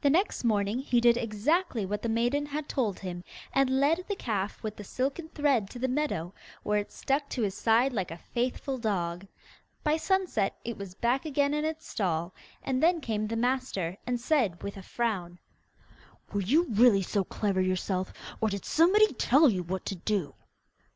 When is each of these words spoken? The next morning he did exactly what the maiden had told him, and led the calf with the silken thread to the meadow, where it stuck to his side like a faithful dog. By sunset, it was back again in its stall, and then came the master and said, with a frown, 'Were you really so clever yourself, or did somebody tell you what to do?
The 0.00 0.10
next 0.10 0.42
morning 0.42 0.80
he 0.80 1.00
did 1.00 1.16
exactly 1.16 1.86
what 1.86 2.02
the 2.02 2.08
maiden 2.08 2.46
had 2.46 2.68
told 2.68 2.98
him, 2.98 3.22
and 3.52 3.78
led 3.78 4.04
the 4.08 4.16
calf 4.16 4.60
with 4.64 4.74
the 4.74 4.82
silken 4.82 5.28
thread 5.28 5.70
to 5.70 5.78
the 5.78 5.86
meadow, 5.86 6.34
where 6.64 6.80
it 6.80 6.90
stuck 6.90 7.28
to 7.28 7.42
his 7.42 7.54
side 7.54 7.92
like 7.92 8.10
a 8.10 8.16
faithful 8.18 8.76
dog. 8.76 9.24
By 9.84 9.98
sunset, 9.98 10.58
it 10.64 10.76
was 10.76 10.96
back 10.96 11.24
again 11.24 11.54
in 11.54 11.64
its 11.64 11.86
stall, 11.86 12.34
and 12.64 12.82
then 12.82 13.00
came 13.00 13.28
the 13.28 13.36
master 13.36 13.98
and 14.04 14.20
said, 14.20 14.64
with 14.64 14.76
a 14.76 14.82
frown, 14.82 15.38
'Were 16.32 16.42
you 16.42 16.64
really 16.68 17.02
so 17.02 17.22
clever 17.22 17.60
yourself, 17.60 18.12
or 18.40 18.48
did 18.48 18.64
somebody 18.64 19.06
tell 19.12 19.48
you 19.48 19.62
what 19.62 19.86
to 19.86 19.94
do? 19.94 20.34